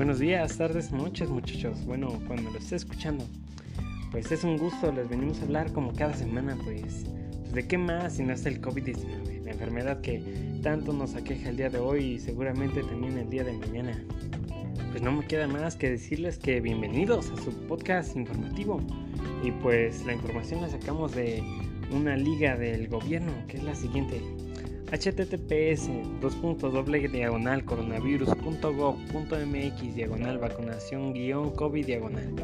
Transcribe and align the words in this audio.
Buenos 0.00 0.18
días, 0.18 0.56
tardes, 0.56 0.92
noches 0.92 1.28
muchachos. 1.28 1.84
Bueno, 1.84 2.22
cuando 2.26 2.50
lo 2.50 2.58
esté 2.58 2.74
escuchando, 2.74 3.22
pues 4.10 4.32
es 4.32 4.44
un 4.44 4.56
gusto, 4.56 4.90
les 4.90 5.06
venimos 5.10 5.38
a 5.40 5.42
hablar 5.42 5.74
como 5.74 5.92
cada 5.92 6.14
semana, 6.14 6.56
pues, 6.64 7.04
pues 7.42 7.52
de 7.52 7.68
qué 7.68 7.76
más 7.76 8.14
si 8.14 8.22
no 8.22 8.32
es 8.32 8.46
el 8.46 8.62
COVID-19, 8.62 9.44
la 9.44 9.50
enfermedad 9.50 10.00
que 10.00 10.22
tanto 10.62 10.94
nos 10.94 11.16
aqueja 11.16 11.50
el 11.50 11.58
día 11.58 11.68
de 11.68 11.80
hoy 11.80 12.14
y 12.14 12.18
seguramente 12.18 12.82
también 12.82 13.18
el 13.18 13.28
día 13.28 13.44
de 13.44 13.52
mañana. 13.52 14.02
Pues 14.90 15.02
no 15.02 15.12
me 15.12 15.26
queda 15.26 15.46
más 15.46 15.76
que 15.76 15.90
decirles 15.90 16.38
que 16.38 16.62
bienvenidos 16.62 17.30
a 17.32 17.36
su 17.36 17.52
podcast 17.66 18.16
informativo. 18.16 18.80
Y 19.44 19.50
pues 19.50 20.06
la 20.06 20.14
información 20.14 20.62
la 20.62 20.70
sacamos 20.70 21.14
de 21.14 21.42
una 21.92 22.16
liga 22.16 22.56
del 22.56 22.88
gobierno, 22.88 23.34
que 23.48 23.58
es 23.58 23.64
la 23.64 23.74
siguiente 23.74 24.22
https 24.90 25.88
diagonal 27.12 27.64
coronavirus.gov.mx 27.64 29.94
diagonal 29.94 30.38
vacunación 30.38 31.12
guion 31.12 31.50
covid 31.50 31.86
diagonal. 31.86 32.34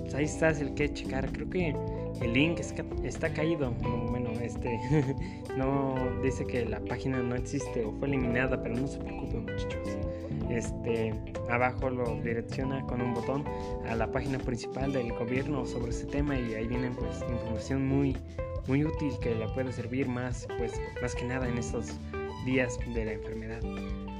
Pues 0.00 0.14
ahí 0.14 0.24
está 0.24 0.48
el 0.50 0.72
que 0.74 0.92
checar. 0.92 1.30
Creo 1.32 1.50
que 1.50 1.74
el 2.20 2.32
link 2.32 2.60
está 3.04 3.32
caído. 3.32 3.72
Bueno 4.10 4.30
este 4.42 4.78
no 5.56 5.94
dice 6.22 6.46
que 6.46 6.64
la 6.64 6.80
página 6.80 7.18
no 7.18 7.34
existe 7.34 7.84
o 7.84 7.92
fue 7.92 8.08
eliminada 8.08 8.62
pero 8.62 8.76
no 8.76 8.86
se 8.86 8.98
preocupen 8.98 9.42
muchachos 9.42 9.98
este 10.50 11.14
abajo 11.50 11.90
lo 11.90 12.16
direcciona 12.22 12.82
con 12.86 13.00
un 13.00 13.14
botón 13.14 13.44
a 13.88 13.94
la 13.94 14.10
página 14.10 14.38
principal 14.38 14.92
del 14.92 15.12
gobierno 15.12 15.66
sobre 15.66 15.90
ese 15.90 16.06
tema 16.06 16.38
y 16.38 16.54
ahí 16.54 16.66
vienen 16.66 16.94
pues 16.94 17.24
información 17.28 17.86
muy 17.86 18.16
muy 18.68 18.84
útil 18.84 19.12
que 19.20 19.34
le 19.34 19.48
puede 19.48 19.72
servir 19.72 20.08
más, 20.08 20.46
pues, 20.58 20.72
más 21.00 21.14
que 21.14 21.24
nada 21.24 21.48
en 21.48 21.58
estos 21.58 21.92
días 22.44 22.78
de 22.94 23.04
la 23.04 23.12
enfermedad. 23.12 23.60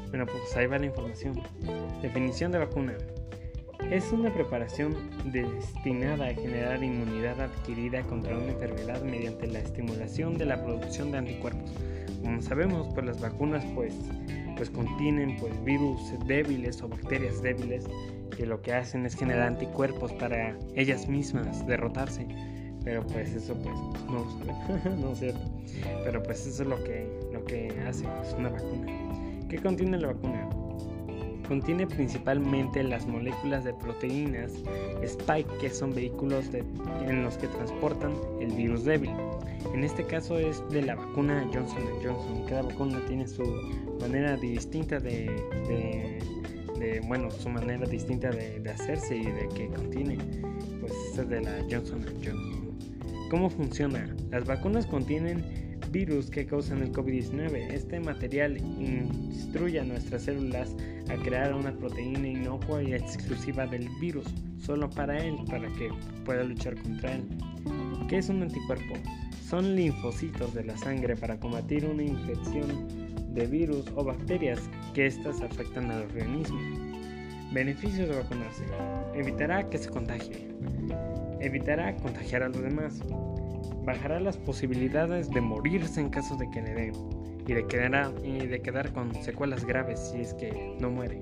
Bueno, 0.08 0.26
pues 0.26 0.56
ahí 0.56 0.66
va 0.66 0.78
la 0.78 0.86
información. 0.86 1.40
Definición 2.02 2.52
de 2.52 2.58
vacuna. 2.58 2.94
Es 3.90 4.12
una 4.12 4.32
preparación 4.32 4.94
destinada 5.32 6.28
a 6.28 6.34
generar 6.34 6.82
inmunidad 6.82 7.40
adquirida 7.40 8.02
contra 8.02 8.36
una 8.36 8.52
enfermedad 8.52 9.02
mediante 9.02 9.46
la 9.46 9.58
estimulación 9.58 10.38
de 10.38 10.46
la 10.46 10.62
producción 10.62 11.12
de 11.12 11.18
anticuerpos. 11.18 11.70
Como 12.22 12.40
sabemos, 12.40 12.88
pues 12.94 13.06
las 13.06 13.20
vacunas 13.20 13.64
pues, 13.74 13.94
pues 14.62 14.70
contienen 14.70 15.36
pues 15.40 15.52
virus 15.64 16.00
débiles 16.24 16.80
o 16.82 16.88
bacterias 16.88 17.42
débiles 17.42 17.84
que 18.36 18.46
lo 18.46 18.62
que 18.62 18.72
hacen 18.72 19.04
es 19.04 19.16
generar 19.16 19.48
anticuerpos 19.48 20.12
para 20.12 20.56
ellas 20.76 21.08
mismas 21.08 21.66
derrotarse 21.66 22.24
pero 22.84 23.04
pues 23.04 23.34
eso 23.34 23.54
pues 23.54 23.74
no 24.06 24.24
lo 24.24 24.30
saben, 24.38 25.00
no 25.00 25.12
es 25.12 25.18
cierto. 25.18 25.40
Pero 26.04 26.22
pues 26.22 26.46
eso 26.46 26.62
es 26.62 26.68
lo 26.68 26.82
que, 26.84 27.08
lo 27.32 27.44
que 27.44 27.72
hace, 27.88 28.04
es 28.22 28.34
una 28.38 28.50
vacuna. 28.50 28.86
¿Qué 29.48 29.58
contiene 29.58 29.98
la 29.98 30.08
vacuna? 30.08 30.48
Contiene 31.48 31.86
principalmente 31.86 32.84
las 32.84 33.06
moléculas 33.06 33.64
de 33.64 33.74
proteínas 33.74 34.52
spike 35.02 35.58
que 35.60 35.70
son 35.70 35.92
vehículos 35.92 36.50
en 36.54 37.24
los 37.24 37.36
que 37.36 37.48
transportan 37.48 38.14
el 38.40 38.52
virus 38.52 38.84
débil. 38.84 39.10
En 39.74 39.84
este 39.84 40.04
caso 40.04 40.38
es 40.38 40.62
de 40.70 40.82
la 40.82 40.94
vacuna 40.94 41.48
Johnson 41.52 41.82
Johnson. 42.02 42.44
Cada 42.48 42.62
vacuna 42.62 43.00
tiene 43.06 43.26
su 43.26 43.44
manera 44.00 44.36
distinta 44.36 44.98
de, 44.98 45.26
de, 46.78 47.00
bueno, 47.06 47.30
su 47.30 47.48
manera 47.48 47.86
distinta 47.86 48.30
de, 48.30 48.60
de, 48.60 48.70
hacerse 48.70 49.16
y 49.16 49.24
de 49.24 49.48
que 49.54 49.68
contiene. 49.68 50.18
Pues 50.80 50.92
esta 51.10 51.22
es 51.22 51.28
de 51.28 51.40
la 51.42 51.58
Johnson 51.70 52.04
Johnson. 52.24 52.78
¿Cómo 53.30 53.48
funciona? 53.48 54.14
Las 54.30 54.44
vacunas 54.44 54.86
contienen 54.86 55.42
virus 55.92 56.30
que 56.30 56.46
causan 56.46 56.82
el 56.82 56.92
COVID-19. 56.92 57.70
Este 57.72 58.00
material 58.00 58.56
instruye 58.58 59.78
a 59.78 59.84
nuestras 59.84 60.22
células 60.22 60.74
a 61.08 61.22
crear 61.22 61.54
una 61.54 61.72
proteína 61.72 62.26
inocua 62.26 62.82
y 62.82 62.94
exclusiva 62.94 63.66
del 63.66 63.88
virus, 64.00 64.26
solo 64.58 64.88
para 64.90 65.18
él, 65.18 65.36
para 65.48 65.68
que 65.74 65.90
pueda 66.24 66.42
luchar 66.42 66.80
contra 66.82 67.14
él. 67.14 67.24
¿Qué 68.08 68.18
es 68.18 68.28
un 68.28 68.42
anticuerpo? 68.42 68.94
Son 69.52 69.76
linfocitos 69.76 70.54
de 70.54 70.64
la 70.64 70.74
sangre 70.78 71.14
para 71.14 71.38
combatir 71.38 71.84
una 71.84 72.02
infección 72.02 72.88
de 73.34 73.46
virus 73.46 73.84
o 73.96 74.02
bacterias 74.02 74.58
que 74.94 75.04
éstas 75.04 75.42
afectan 75.42 75.90
al 75.90 76.04
organismo. 76.04 76.58
Beneficios 77.52 78.08
de 78.08 78.16
vacunarse. 78.16 78.64
Evitará 79.14 79.68
que 79.68 79.76
se 79.76 79.90
contagie 79.90 80.48
evitará 81.40 81.94
contagiar 81.96 82.44
a 82.44 82.48
los 82.48 82.62
demás, 82.62 83.02
bajará 83.84 84.20
las 84.20 84.38
posibilidades 84.38 85.28
de 85.28 85.42
morirse 85.42 86.00
en 86.00 86.08
caso 86.08 86.34
de 86.36 86.48
que 86.50 86.62
le 86.62 86.72
dé 86.72 86.92
y 87.46 87.52
de, 87.52 87.66
quedar, 87.66 88.10
y 88.24 88.46
de 88.46 88.62
quedar 88.62 88.90
con 88.94 89.14
secuelas 89.22 89.66
graves 89.66 90.12
si 90.12 90.22
es 90.22 90.32
que 90.32 90.78
no 90.80 90.88
muere. 90.88 91.20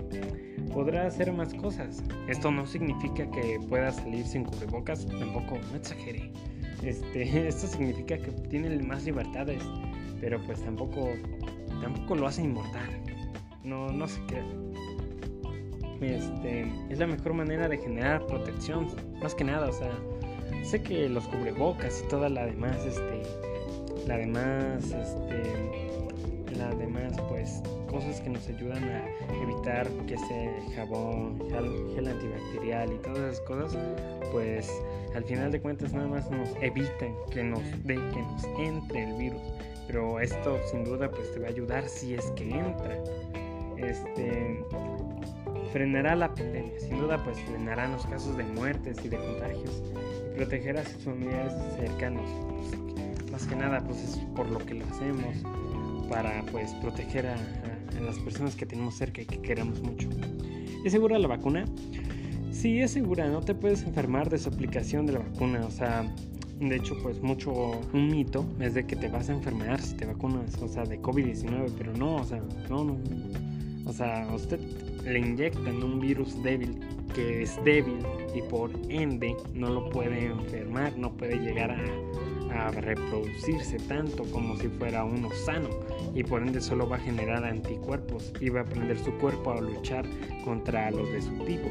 Podrá 0.72 1.08
hacer 1.08 1.32
más 1.32 1.52
cosas. 1.54 2.04
Esto 2.28 2.52
no 2.52 2.64
significa 2.64 3.28
que 3.28 3.58
pueda 3.68 3.90
salir 3.90 4.24
sin 4.24 4.44
cubrebocas, 4.44 5.04
tampoco, 5.04 5.58
no 5.72 5.76
exagere. 5.76 6.30
Este, 6.82 7.48
esto 7.48 7.66
significa 7.66 8.18
que 8.18 8.30
tiene 8.48 8.76
más 8.82 9.04
libertades, 9.04 9.62
pero 10.20 10.40
pues 10.46 10.62
tampoco, 10.62 11.10
tampoco 11.80 12.14
lo 12.14 12.26
hace 12.26 12.42
inmortal. 12.42 12.88
No, 13.64 13.92
no 13.92 14.08
se 14.08 14.20
crea. 14.26 14.46
Este, 16.00 16.72
es 16.88 16.98
la 16.98 17.06
mejor 17.06 17.34
manera 17.34 17.68
de 17.68 17.76
generar 17.76 18.26
protección, 18.26 18.88
más 19.22 19.34
que 19.34 19.44
nada, 19.44 19.68
o 19.68 19.72
sea, 19.72 19.92
sé 20.64 20.82
que 20.82 21.08
los 21.10 21.26
cubrebocas 21.28 22.02
y 22.04 22.08
toda 22.08 22.30
la 22.30 22.46
demás, 22.46 22.78
este, 22.86 23.22
la 24.06 24.16
demás, 24.16 24.84
este, 24.84 25.89
cosas 27.90 28.20
que 28.20 28.30
nos 28.30 28.46
ayudan 28.48 28.84
a 28.84 29.04
evitar 29.42 29.88
que 30.06 30.14
ese 30.14 30.50
jabón, 30.76 31.38
gel, 31.50 32.06
antibacterial 32.06 32.92
y 32.92 32.96
todas 32.98 33.18
esas 33.18 33.40
cosas, 33.40 33.78
pues, 34.32 34.70
al 35.14 35.24
final 35.24 35.50
de 35.50 35.60
cuentas 35.60 35.92
nada 35.92 36.06
más 36.06 36.30
nos 36.30 36.48
evitan 36.60 37.14
que 37.30 37.42
nos 37.42 37.62
de, 37.84 37.94
que 37.94 38.22
nos 38.22 38.44
entre 38.58 39.04
el 39.04 39.18
virus, 39.18 39.42
pero 39.86 40.20
esto 40.20 40.58
sin 40.70 40.84
duda, 40.84 41.10
pues, 41.10 41.32
te 41.32 41.40
va 41.40 41.46
a 41.46 41.50
ayudar 41.50 41.88
si 41.88 42.14
es 42.14 42.24
que 42.32 42.50
entra. 42.50 42.96
Este, 43.76 44.62
frenará 45.72 46.14
la 46.14 46.34
pandemia, 46.34 46.78
sin 46.78 46.98
duda 46.98 47.22
pues 47.24 47.38
frenará 47.40 47.88
los 47.88 48.04
casos 48.06 48.36
de 48.36 48.44
muertes 48.44 48.98
y 49.04 49.08
de 49.08 49.16
contagios 49.16 49.82
y 50.26 50.36
protegerá 50.36 50.82
a 50.82 50.84
sus 50.84 51.02
familiares 51.02 51.54
cercanos. 51.78 52.28
Pues, 52.50 53.30
más 53.30 53.46
que 53.46 53.56
nada 53.56 53.80
pues 53.80 54.02
es 54.02 54.16
por 54.36 54.50
lo 54.50 54.58
que 54.58 54.74
lo 54.74 54.84
hacemos, 54.86 55.34
para 56.10 56.42
pues 56.50 56.72
proteger 56.74 57.28
a, 57.28 57.36
las 58.00 58.18
personas 58.18 58.54
que 58.54 58.66
tenemos 58.66 58.94
cerca 58.94 59.22
y 59.22 59.26
que 59.26 59.40
queremos 59.40 59.80
mucho. 59.82 60.08
¿Es 60.84 60.92
segura 60.92 61.18
la 61.18 61.28
vacuna? 61.28 61.64
Sí, 62.52 62.80
es 62.80 62.90
segura, 62.90 63.28
no 63.28 63.40
te 63.40 63.54
puedes 63.54 63.82
enfermar 63.82 64.28
de 64.28 64.38
su 64.38 64.48
aplicación 64.48 65.06
de 65.06 65.14
la 65.14 65.20
vacuna, 65.20 65.64
o 65.64 65.70
sea, 65.70 66.12
de 66.60 66.76
hecho, 66.76 66.94
pues 67.02 67.22
mucho 67.22 67.52
un 67.94 68.08
mito 68.08 68.44
es 68.60 68.74
de 68.74 68.86
que 68.86 68.94
te 68.94 69.08
vas 69.08 69.30
a 69.30 69.32
enfermar 69.32 69.80
si 69.80 69.96
te 69.96 70.04
vacunas, 70.04 70.60
o 70.60 70.68
sea, 70.68 70.84
de 70.84 71.00
COVID-19, 71.00 71.72
pero 71.78 71.94
no, 71.94 72.16
o 72.16 72.24
sea, 72.24 72.42
no, 72.68 72.84
no. 72.84 72.98
O 73.86 73.92
sea, 73.92 74.28
usted 74.34 74.60
le 75.04 75.18
inyectan 75.20 75.82
un 75.82 76.00
virus 76.00 76.42
débil 76.42 76.78
que 77.14 77.42
es 77.42 77.58
débil 77.64 77.98
y 78.34 78.42
por 78.42 78.70
ende 78.90 79.34
no 79.54 79.70
lo 79.70 79.88
puede 79.88 80.26
enfermar, 80.26 80.96
no 80.98 81.16
puede 81.16 81.38
llegar 81.38 81.70
a, 81.70 81.82
reproducirse 82.72 83.78
tanto 83.88 84.24
como 84.30 84.56
si 84.56 84.68
fuera 84.68 85.04
uno 85.04 85.28
sano 85.44 85.68
y 86.14 86.22
por 86.24 86.42
ende 86.42 86.60
solo 86.60 86.88
va 86.88 86.96
a 86.96 87.00
generar 87.00 87.44
anticuerpos 87.44 88.32
y 88.40 88.48
va 88.48 88.60
a 88.60 88.62
aprender 88.64 88.98
su 88.98 89.12
cuerpo 89.18 89.52
a 89.52 89.60
luchar 89.60 90.04
contra 90.44 90.90
los 90.90 91.10
de 91.12 91.22
su 91.22 91.32
tipo. 91.44 91.68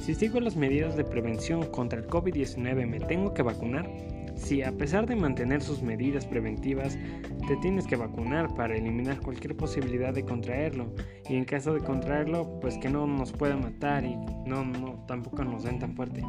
Si 0.00 0.14
sigo 0.14 0.40
las 0.40 0.56
medidas 0.56 0.96
de 0.96 1.04
prevención 1.04 1.64
contra 1.66 1.98
el 1.98 2.06
COVID-19 2.06 2.86
me 2.86 3.00
tengo 3.00 3.34
que 3.34 3.42
vacunar, 3.42 3.90
si 4.36 4.62
a 4.62 4.72
pesar 4.72 5.06
de 5.06 5.16
mantener 5.16 5.62
sus 5.62 5.82
medidas 5.82 6.26
preventivas, 6.26 6.98
te 7.46 7.56
tienes 7.62 7.86
que 7.86 7.96
vacunar 7.96 8.54
para 8.54 8.76
eliminar 8.76 9.20
cualquier 9.20 9.56
posibilidad 9.56 10.12
de 10.12 10.24
contraerlo 10.24 10.92
y 11.28 11.36
en 11.36 11.44
caso 11.44 11.72
de 11.72 11.80
contraerlo, 11.80 12.58
pues 12.60 12.76
que 12.78 12.88
no 12.88 13.06
nos 13.06 13.32
pueda 13.32 13.56
matar 13.56 14.04
y 14.04 14.16
no, 14.46 14.64
no 14.64 15.04
tampoco 15.06 15.44
nos 15.44 15.64
den 15.64 15.78
tan 15.78 15.94
fuerte. 15.94 16.22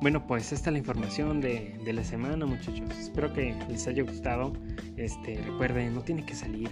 Bueno, 0.00 0.24
pues 0.24 0.52
esta 0.52 0.70
es 0.70 0.72
la 0.74 0.78
información 0.78 1.40
de, 1.40 1.76
de, 1.84 1.92
la 1.92 2.04
semana, 2.04 2.46
muchachos. 2.46 2.88
Espero 3.00 3.32
que 3.32 3.54
les 3.68 3.86
haya 3.88 4.04
gustado. 4.04 4.52
Este, 4.96 5.40
recuerden, 5.42 5.94
no 5.94 6.02
tiene 6.02 6.24
que 6.24 6.34
salir. 6.34 6.70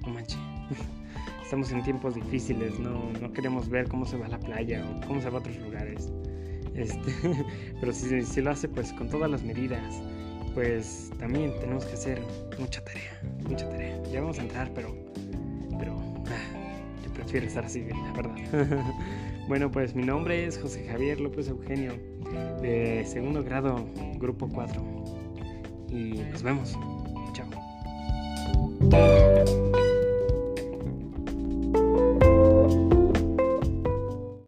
No 0.00 0.08
manches. 0.14 0.38
Estamos 1.44 1.70
en 1.70 1.82
tiempos 1.82 2.14
difíciles, 2.14 2.78
no, 2.80 3.12
no 3.20 3.30
queremos 3.34 3.68
ver 3.68 3.86
cómo 3.86 4.06
se 4.06 4.16
va 4.16 4.24
a 4.24 4.30
la 4.30 4.40
playa 4.40 4.82
o 4.88 5.06
cómo 5.06 5.20
se 5.20 5.28
va 5.28 5.36
a 5.36 5.40
otros 5.40 5.58
lugares. 5.58 6.10
Este, 6.74 7.12
pero 7.80 7.92
si, 7.92 8.22
si, 8.22 8.40
lo 8.40 8.50
hace 8.50 8.68
pues 8.68 8.90
con 8.94 9.10
todas 9.10 9.30
las 9.30 9.42
medidas, 9.42 10.02
pues 10.54 11.10
también 11.18 11.52
tenemos 11.60 11.84
que 11.84 11.92
hacer 11.92 12.22
mucha 12.58 12.82
tarea, 12.82 13.20
mucha 13.46 13.68
tarea. 13.68 14.02
Ya 14.10 14.22
vamos 14.22 14.38
a 14.38 14.42
entrar, 14.42 14.72
pero, 14.74 14.96
estar 17.38 17.64
así, 17.64 17.84
la 17.88 18.12
verdad. 18.12 18.84
bueno, 19.48 19.70
pues 19.70 19.94
mi 19.94 20.04
nombre 20.04 20.44
es 20.46 20.58
José 20.58 20.86
Javier 20.88 21.20
López 21.20 21.48
Eugenio, 21.48 21.92
de 22.60 23.04
segundo 23.06 23.42
grado, 23.42 23.86
grupo 24.18 24.48
4. 24.48 24.82
Y 25.90 26.22
nos 26.30 26.42
vemos. 26.42 26.78
Chao. 27.32 27.48